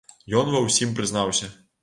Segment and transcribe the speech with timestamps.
[0.39, 1.53] Ён ва ўсім прызнаўся.